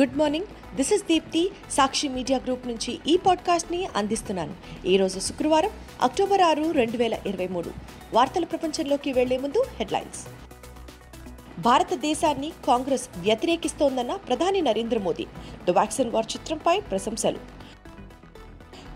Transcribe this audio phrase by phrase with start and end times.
[0.00, 0.46] Good morning.
[0.76, 4.54] This is Deepti Sakshi media group నుంచి ఈ పాడ్కాస్ట్ని అందిస్తున్నాను.
[4.86, 5.70] ఈరోజు శుక్రవారం
[6.02, 7.70] అక్టోబర్ ఆరు రెండు వేల ఇరవై మూడు.
[8.12, 10.26] వార్తల ప్రపంచంలోకి వెళ్ళే ముందు హెడ్లైన్స్.
[11.60, 15.26] భారతదేశాన్ని కాంగ్రెస్ వ్యతిరేకిస్తోందన్న ప్రధాని Narendra Modi.
[15.68, 17.38] The vaccine war చిత్రంపై ప్రశంసలు.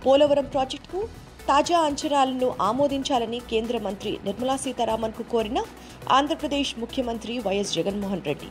[0.06, 1.06] పోలవరం ప్రాజెక్టుకు
[1.48, 5.62] తాజా అంచనాలను ఆమోదించాలని కేంద్ర మంత్రి నిర్మలా సీతారామన్కు కోరిన
[6.10, 8.46] ఆంధ్రప్రదేశ్ ముఖ్యమంత్రి వైఎస్ జగన్మోహన్ రెడ్డి.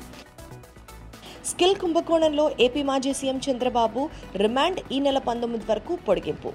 [1.49, 4.02] స్కిల్ కుంభకోణంలో ఏపీ మాజీ సీఎం చంద్రబాబు
[4.44, 6.49] రిమాండ్ ఈ నెల పంతొమ్మిది వరకు పొడిగింపు.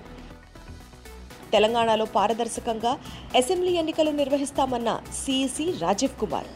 [1.53, 2.93] తెలంగాణలో పారదర్శకంగా
[3.41, 4.91] అసెంబ్లీ ఎన్నికలు నిర్వహిస్తామన్న
[5.23, 6.51] సీఈసీ రాజీవ్ కుమార్.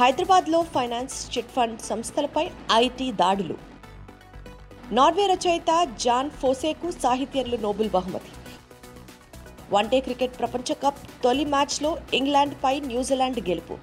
[0.00, 3.56] హైదరాబాద్లో ఫైనాన్స్ చిట్ ఫండ్ సంస్థలపై ఐటీ దాడులు.
[4.98, 5.72] నార్వే రచయిత
[6.04, 8.32] జాన్ ఫోసేకు సాహిత్యంలో నోబెల్ బహుమతి.
[9.74, 13.74] వన్డే క్రికెట్ ప్రపంచ కప్ తొలి మ్యాచ్లో ఇంగ్లాండ్పై న్యూజిలాండ్ గెలుపు.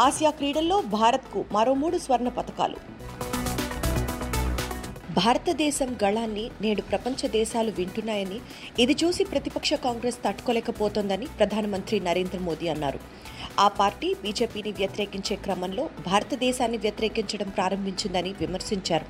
[0.00, 2.78] ఆసియా క్రీడల్లో భారత్కు మరో మూడు స్వర్ణ పథకాలు
[5.14, 8.38] భారతదేశం గళాన్ని నేడు ప్రపంచ దేశాలు వింటున్నాయని
[8.78, 13.00] ఇది చూసి ప్రతిపక్ష కాంగ్రెస్ తట్టుకోలేకపోతోందని ప్రధానమంత్రి నరేంద్ర మోదీ అన్నారు.
[13.60, 19.06] ఆ పార్టీ బీజేపీని వ్యతిరేకించే క్రమంలో భారతదేశాన్ని వ్యతిరేకించడం ప్రారంభించిందని విమర్శించారు.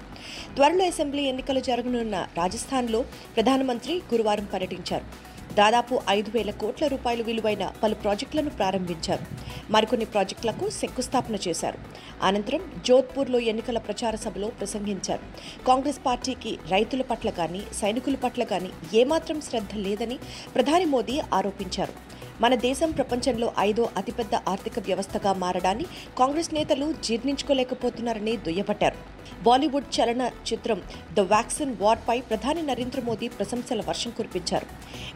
[0.55, 3.03] త్వరలో అసెంబ్లీ ఎన్నికలు జరగనున్న రాజస్థాన్లో
[3.37, 5.30] ప్రధానమంత్రి గురువారం పర్యటించారు.
[5.55, 9.25] దాదాపు ఐదు వేల కోట్ల రూపాయలు విలువైన పలు ప్రాజెక్టులను ప్రారంభించారు.
[9.71, 11.79] మరికొన్ని ప్రాజెక్టులకు శంకుస్థాపన చేశారు.
[12.23, 15.21] అనంతరం జోధ్పూర్లో ఎన్నికల ప్రచార సభలో ప్రసంగించారు.
[15.67, 20.19] కాంగ్రెస్ పార్టీకి రైతుల పట్ల కానీ సైనికుల పట్ల కానీ ఏమాత్రం శ్రద్ధ లేదని
[20.55, 21.93] ప్రధాని మోదీ ఆరోపించారు.
[22.43, 25.87] మన దేశం ప్రపంచంలో ఐదో అతిపెద్ద ఆర్థిక వ్యవస్థగా మారడాన్ని
[26.19, 28.97] కాంగ్రెస్ నేతలు జీర్ణించుకోలేకపోతున్నారని దుయ్యబట్టారు.
[29.43, 30.83] బాలీవుడ్ చలన చిత్రం
[31.17, 34.67] ద వ్యాక్సిన్ వార్పై ప్రధాని నరేంద్ర మోదీ ప్రశంసల వర్షం కురిపించారు.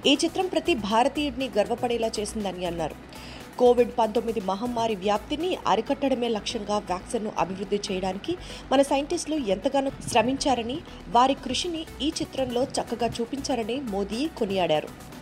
[0.08, 2.94] ఈ చిత్రం ప్రతి భారతీయుడిని గర్వపడేలా చేసిందని అన్నారు.
[3.58, 8.36] కోవిడ్ పంతొమ్మిది మహమ్మారి వ్యాప్తిని అరికట్టడమే లక్ష్యంగా వ్యాక్సిన్ను అభివృద్ధి చేయడానికి
[8.72, 10.78] మన సైంటిస్టులు ఎంతగానో శ్రమించారని
[11.08, 15.13] వారి కృషిని ఈ చిత్రంలో చక్కగా చూపించారని మోదీ కొనియాడారు.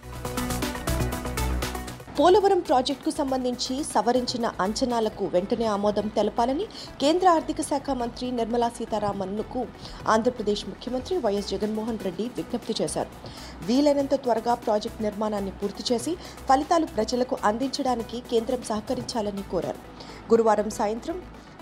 [2.17, 6.67] పోలవరం ప్రాజెక్టుకు సంబంధించి సవరించిన అంచనాలకు వెంటనే ఆమోదం తెలపాలని
[7.03, 9.61] కేంద్ర ఆర్థిక శాఖ మంత్రి నిర్మలా సీతారామన్కు
[10.15, 13.11] ఆంధ్రప్రదేశ్ ముఖ్యమంత్రి వైఎస్ జగన్మోహన్ రెడ్డి విజ్ఞప్తి చేశారు.
[13.69, 16.15] వీలైనంత త్వరగా ప్రాజెక్టు నిర్మాణాన్ని పూర్తి చేసి
[16.51, 19.81] ఫలితాలు ప్రజలకు అందించడానికి కేంద్రం సహకరించాలని కోరారు.
[20.33, 21.17] గురువారం సాయంత్రం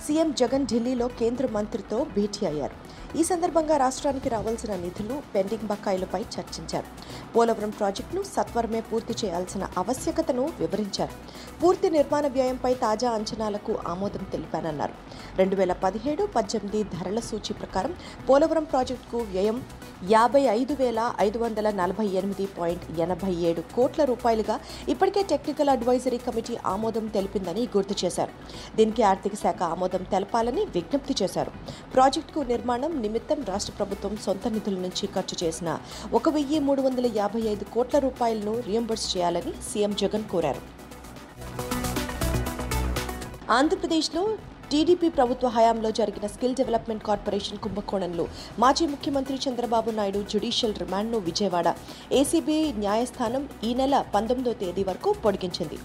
[0.05, 2.77] సీఎం జగన్ ఢిల్లీలో కేంద్ర మంత్రితో భేటీ అయ్యారు.
[3.19, 6.89] ఈ సందర్భంగా రాష్ట్రానికి రావాల్సిన నిధులు పెండింగ్ బకాయిలపై చర్చించారు.
[7.35, 11.15] పోలవరం ప్రాజెక్టును సత్వరమే పూర్తి చేయాల్సిన ఆవశ్యకతను వివరించారు.
[11.63, 14.97] పూర్తి నిర్మాణ వ్యయంపై తాజా అంచనాలకు ఆమోదం తెలిపానన్నారు
[15.41, 17.95] రెండు వేల పదిహేడు పద్దెనిమిది ధరల సూచి ప్రకారం
[18.29, 19.59] పోలవరం ప్రాజెక్టుకు వ్యయం
[20.09, 24.57] యాభై ఐదు వేల ఐదు వందల నలభై ఎనిమిది పాయింట్ ఎనభై ఏడు కోట్ల రూపాయలుగా
[24.93, 28.33] ఇప్పటికే టెక్నికల్ అడ్వైజరీ కమిటీ ఆమోదం తెలిపిందని గుర్తు చేశారు.
[28.77, 31.53] దీనికి ఆర్థిక శాఖ ఆమోదం తెలపాలని విజ్ఞప్తి చేశారు.
[31.95, 35.79] ప్రాజెక్టుకు నిర్మాణం నిమిత్తం రాష్ట్ర ప్రభుత్వం సొంత నిధుల నుంచి ఖర్చు చేసిన
[36.13, 40.63] ఒక వెయ్యి మూడు వందల యాభై ఐదు కోట్ల రూపాయలను రియంబర్స్ చేయాలని సీఎం జగన్ కోరారు.
[43.59, 44.25] ఆంధ్రప్రదేశ్లో
[44.73, 48.25] టీడీపీ ప్రభుత్వ హయాంలో జరిగిన స్కిల్ డెవలప్మెంట్ కార్పొరేషన్ కుంభకోణంలో
[48.63, 51.69] మాజీ ముఖ్యమంత్రి చంద్రబాబు నాయుడు జ్యుడిషియల్ రిమాండ్ను విజయవాడ.
[52.21, 55.79] ఏసీబీ న్యాయస్థానం ఈ నెల పంతొమ్మిదో తేదీ వరకు పొడిగించింది.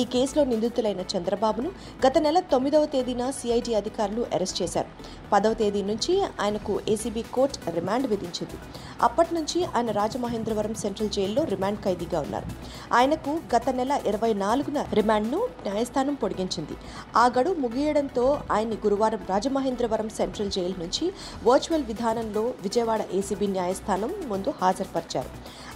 [0.00, 1.70] ఈ కేసులో నిందితులైన చంద్రబాబును
[2.06, 4.88] గత నెల తొమ్మిదవ తేదీన సిఐటి అధికారులు అరెస్ట్ చేశారు.
[5.32, 8.56] పదవ తేదీ నుంచి ఆయనకు ఏసీబీ కోర్టు రిమాండ్ విధించింది.
[9.02, 12.48] అప్పటి నుంచి ఆయన రాజమహేంద్రవరం సెంట్రల్ జైల్లో రిమాండ్ ఖైదీగా ఉన్నారు.
[12.94, 16.76] ఆయనకు గత నెల ఇరవై నాలుగున రిమాండ్ను న్యాయస్థానం పొడిగించింది.
[17.16, 21.12] ఆ గడువు ముగియడంతో ఆయన్ని గురువారం రాజమహేంద్రవరం సెంట్రల్ జైలు నుంచి
[21.44, 25.30] వర్చువల్ విధానంలో విజయవాడ ఏసీబీ న్యాయస్థానం ముందు హాజరుపరిచారు.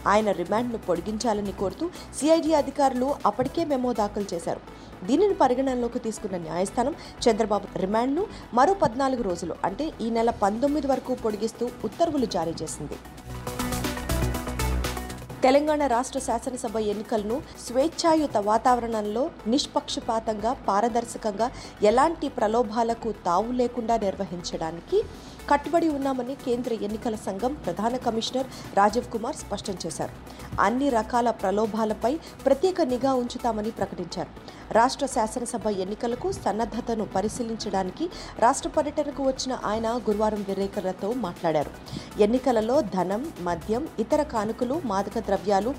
[0.07, 1.87] ఆయన రిమాండ్ను పొడిగించాలని కోరుతూ
[2.19, 4.63] సిఐడి అధికారులు అప్పటికే మెమో దాఖలు చేశారు.
[5.09, 6.95] దీనిని పరిగణనలోకి తీసుకున్న న్యాయస్థానం
[7.25, 8.25] చంద్రబాబు రిమాండ్ను
[8.59, 12.99] మరో పద్నాలుగు రోజులు అంటే ఈ నెల పంతొమ్మిది వరకు పొడిగిస్తూ ఉత్తర్వులు జారీ చేసింది.
[15.43, 19.23] తెలంగాణ రాష్ట్ర శాసనసభ ఎన్నికలను స్వేచ్ఛాయుత వాతావరణంలో
[19.53, 21.49] నిష్పక్షపాతంగా పారదర్శకంగా
[21.91, 24.99] ఎలాంటి ప్రలోభాలకు తావు లేకుండా నిర్వహించడానికి
[25.51, 28.49] కట్టుబడి ఉన్నామని కేంద్ర ఎన్నికల సంఘం ప్రధాన కమిషనర్
[28.79, 30.15] రాజీవ్ కుమార్ స్పష్టం చేశారు.
[30.61, 32.13] అన్ని రకాల ప్రలోభాలపై
[32.47, 34.31] ప్రత్యేక నిఘా ఉంచుతామని ప్రకటించారు.
[34.79, 38.07] రాష్ట్ర శాసనసభ ఎన్నికలకు సన్నద్ధతను పరిశీలించడానికి
[38.45, 41.73] రాష్ట్ర పర్యటనకు వచ్చిన ఆయన గురువారం విలేకరులతో మాట్లాడారు.
[42.27, 45.73] ఎన్నికలలో ధనం మద్యం ఇతర కానుకలు మాదక ద్రవ్యాలు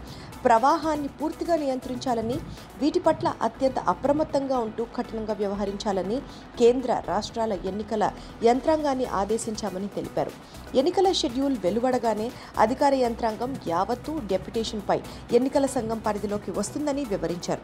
[0.46, 2.36] ప్రవాహాన్ని పూర్తిగా నియంత్రించాలని
[2.82, 6.18] వీటి పట్ల అత్యంత అప్రమత్తంగా ఉంటూ కఠినంగా వ్యవహరించాలని
[6.60, 8.04] కేంద్ర రాష్ట్రాల ఎన్నికల
[8.44, 9.58] యంత్రాంగాన్ని ఆదేశించారు.
[9.60, 10.32] ఆదేశించామని తెలిపారు.
[10.78, 12.28] ఎన్నికల షెడ్యూల్ వెలువడగానే
[12.58, 15.00] అధికార యంత్రాంగం యావత్తు డెప్యుటేషన్పై
[15.34, 17.64] ఎన్నికల సంఘం పరిధిలోకి వస్తుందని వివరించారు.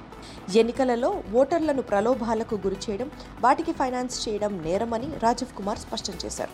[0.62, 3.12] ఎన్నికలలో ఓటర్లను ప్రలోభాలకు గురి చేయడం
[3.42, 6.54] వాటికి ఫైనాన్స్ చేయడం నేరమని రాజీవ్ కుమార్ స్పష్టం చేశారు.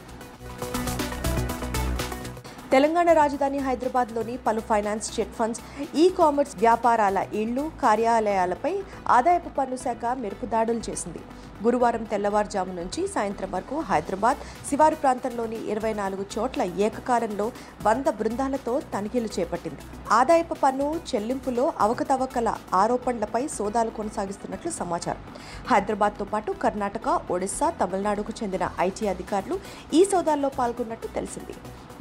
[2.71, 5.61] తెలంగాణ రాజధాని హైదరాబాద్లోని పలు ఫైనాన్స్ చెట్ ఫండ్స్
[5.95, 8.71] ఈ కామర్స్ వ్యాపారాల ఇళ్ళు కార్యాలయాలపై
[9.15, 11.21] ఆదాయపు పన్ను శాఖ మెరుపు దాడులు చేసింది.
[11.65, 17.47] గురువారం తెల్లవారుజాము నుంచి సాయంత్రం వరకు హైదరాబాద్ శివారు ప్రాంతంలోని ఇరవై నాలుగు చోట్ల ఏకకాలంలో
[17.87, 19.81] వంద బృందాలతో తనిఖీలు చేపట్టింది.
[20.19, 22.49] ఆదాయపు పన్ను చెల్లింపులో అవకతవకల
[22.81, 25.23] ఆరోపణలపై సోదాలు కొనసాగిస్తున్నట్లు సమాచారం.
[25.71, 29.57] హైదరాబాద్తో పాటు కర్ణాటక ఒడిశా తమిళనాడుకు చెందిన ఐటీ అధికారులు
[29.93, 31.55] ఈ సోదాల్లో పాల్గొన్నట్టు తెలిసింది.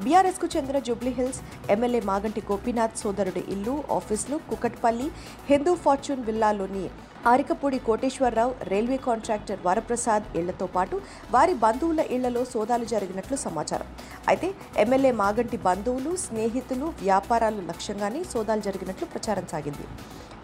[0.05, 1.41] బీఆర్ఎస్కు చెందిన జూబ్లీహిల్స్
[1.73, 5.09] ఎమ్మెల్యే మాగంటి గోపీనాథ్ సోదరుడి ఇల్లు ఆఫీసులు కుకట్పల్లి
[5.51, 6.85] హిందూ ఫార్చ్యూన్ విల్లాలోని
[7.28, 10.96] ఆరికపూడి కోటేశ్వరరావు రైల్వే కాంట్రాక్టర్ వరప్రసాద్ ఇళ్ళతో పాటు
[11.34, 13.88] వారి బంధువుల ఇళ్ళలో సోదాలు జరిగినట్లు సమాచారం.
[14.32, 14.49] అయితే
[14.84, 19.87] ఎమ్మెల్యే మాగంటి బంధువులు స్నేహితులు వ్యాపారాలు లక్ష్యంగానే సోదాలు జరిగినట్లు ప్రచారం సాగింది.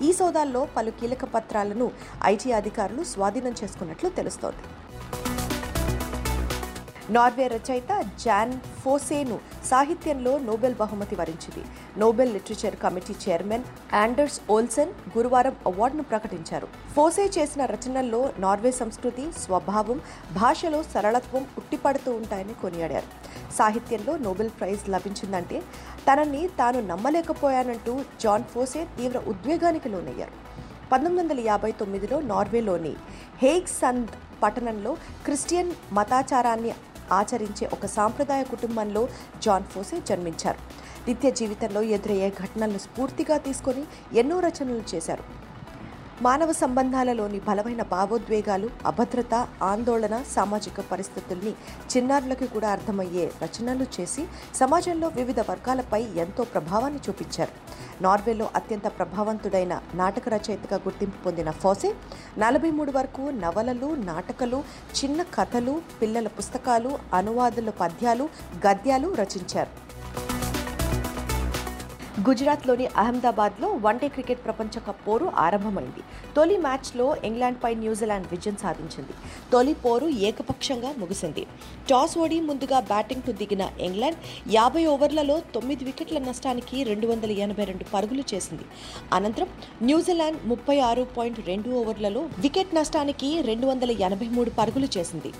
[0.06, 1.86] ఈ సోదాల్లో పలు కీలక పత్రాలను
[2.32, 4.64] ఐటీ అధికారులు స్వాధీనం చేసుకున్నట్లు తెలుస్తోంది.
[7.10, 11.68] నార్వే రచయిత జాన్ ఫోసేను సాహిత్యంలో నోబెల్ బహుమతి వరించింది.
[12.00, 13.62] Nobel literature committee chairman
[13.94, 16.68] Anders Olsson గురువారం అవార్డును ప్రకటించారు.
[16.96, 20.00] ఫోసే చేసిన రచనల్లో నార్వే సంస్కృతి స్వభావం
[20.32, 23.06] భాషలో సరళత్వం ఉట్టిపడుతూ ఉంటాయని కొనియాడారు.
[23.52, 25.62] సాహిత్యంలో నోబెల్ ప్రైజ్ లభించిందంటే
[26.12, 30.32] తనని తాను నమ్మలేకపోయానంటూ జాన్ ఫోసే తీవ్ర ఉద్వేగానికి లోనయ్యారు.
[30.92, 32.96] పంతొమ్మిది వందల యాభై తొమ్మిదిలో నార్వేలోని
[33.38, 34.06] హేగ్ సంద్
[34.42, 34.94] పట్టణంలో
[35.24, 36.74] క్రిస్టియన్ మతాచారాన్ని
[37.12, 39.08] ఆచరించే ఒక సాంప్రదాయ కుటుంబంలో
[39.42, 40.58] జాన్ ఫోసే జన్మించారు.
[41.08, 43.84] నిత్య జీవితంలో ఎదురయ్యే ఘటనలను స్ఫూర్తిగా తీసుకొని
[44.18, 45.46] ఎన్నో రచనలు చేశారు.
[46.22, 51.50] మానవ సంబంధాలలోని బలమైన భావోద్వేగాలు అభద్రత ఆందోళన సామాజిక పరిస్థితుల్ని
[51.96, 54.24] చిన్నారులకు కూడా అర్థమయ్యే రచనలు చేసి
[54.54, 57.52] సమాజంలో వివిధ వర్గాలపై ఎంతో ప్రభావాన్ని చూపించారు.
[58.02, 61.94] నార్వేలో అత్యంత ప్రభావవంతుడైన నాటక రచయితగా గుర్తింపు పొందిన ఫోసే
[62.38, 64.64] నలభై మూడు వరకు నవలలు నాటకాలు
[65.04, 68.28] చిన్న కథలు పిల్లల పుస్తకాలు అనువాదుల పద్యాలు
[68.66, 69.85] గద్యాలు రచించారు.
[72.26, 76.02] గుజరాత్లోని అహ్మదాబాద్లో వన్డే క్రికెట్ ప్రపంచ కప్ పోరు ఆరంభమైంది.
[76.36, 79.14] తొలి మ్యాచ్లో ఇంగ్లాండ్పై న్యూజిలాండ్ విజయం సాధించింది.
[79.52, 81.42] తొలి పోరు ఏకపక్షంగా ముగిసింది.
[81.90, 84.18] టాస్ ఓడి ముందుగా బ్యాటింగ్కు దిగిన ఇంగ్లాండ్
[84.56, 88.66] యాభై ఓవర్లలో తొమ్మిది వికెట్ల నష్టానికి రెండు వందల ఎనభై రెండు పరుగులు చేసింది.
[89.18, 89.50] అనంతరం
[89.90, 95.32] న్యూజిలాండ్ ముప్పై ఆరు పాయింట్ రెండు ఓవర్లలో వికెట్ నష్టానికి రెండు వందల ఎనభై మూడు పరుగులు చేసింది.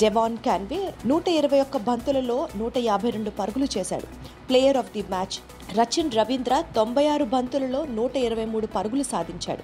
[0.00, 4.06] డెవాన్ క్యాన్వే నూట ఇరవై ఒక్క బంతులలో నూట యాభై రెండు పరుగులు చేశాడు.
[4.48, 5.36] Player of the match
[5.78, 9.62] Rachin Ravindra తొంభై ఆరు బంతులలో నూట ఇరవై మూడు పరుగులు సాధించాడు.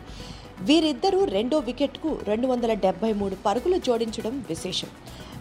[0.64, 4.88] వీరిద్దరూ రెండో వికెట్కు రెండు వందల డెబ్బై మూడు పరుగులు జోడించడం విశేషం.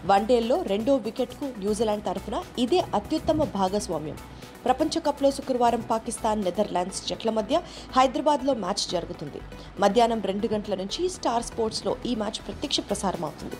[0.06, 4.18] వన్డేల్లో రెండో వికెట్కు న్యూజిలాండ్ తరఫున ఇదే అత్యుత్తమ భాగస్వామ్యం.
[4.64, 7.56] ప్రపంచ కప్లో శుక్రవారం పాకిస్తాన్ నెదర్లాండ్స్ జట్ల మధ్య
[7.96, 9.40] హైదరాబాద్లో మ్యాచ్ జరుగుతుంది.
[9.80, 13.58] మధ్యాహ్నం రెండు గంటల నుంచి స్టార్ స్పోర్ట్స్లో ఈ మ్యాచ్ ప్రత్యక్ష ప్రసారం అవుతుంది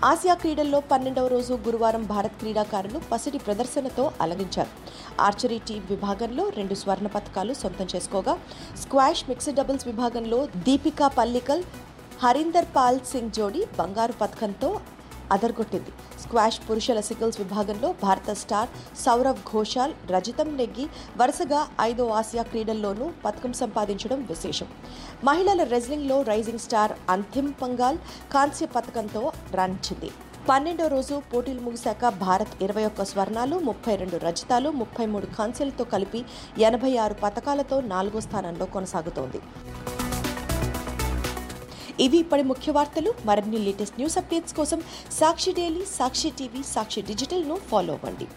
[0.00, 4.70] ఆసియా క్రీడల్లో పన్నెండవ రోజు గురువారం భారత్ క్రీడాకారులు పసిడి ప్రదర్శనతో అలగించారు
[5.20, 8.34] ఆర్చరీ టీం విభాగంలో రెండు స్వర్ణ పథకాలు సొంతం చేసుకోగా
[8.82, 11.64] స్క్వాష్ మిక్స్డ్ డబుల్స్ విభాగంలో దీపికా పల్లికల్
[12.22, 14.70] హరీందర్ పాల్ సింగ్ జోడీ బంగారు పథకంతో
[15.34, 15.90] అదరగొట్టింది.
[16.22, 18.70] స్క్వాష్ పురుషుల సింగిల్స్ విభాగంలో భారత స్టార్
[19.04, 20.86] సౌరవ్ ఘోషాల్ రజితం నెగ్గి
[21.20, 24.70] వరుసగా ఐదో ఆసియా క్రీడల్లోనూ పథకం సంపాదించడం విశేషం.
[25.28, 28.00] మహిళల రెజ్లింగ్లో రైజింగ్ స్టార్ అంతిమ్ పంగాల్
[28.36, 29.22] కాంస్య పథకంతో
[29.58, 30.10] రాణించింది
[30.48, 36.20] పన్నెండో రోజు పోటీలు ముగిశాక భారత్ ఇరవై ఒక్క స్వర్ణాలు ముప్పై రెండు రజతాలు ముప్పై మూడు కాంస్యలతో కలిపి
[36.68, 39.40] ఎనభై ఆరు పథకాలతో నాలుగో స్థానంలో కొనసాగుతోంది.
[42.00, 43.14] ఇవి ఇప్పటి ముఖ్య వార్తలు.
[43.26, 44.80] మరిన్ని లేటెస్ట్ న్యూస్ అప్డేట్స్ కోసం
[45.12, 48.28] సాక్షి డైలీ సాక్షి టీవీ సాక్షి డిజిటల్ను ఫాలో అవ్వండి.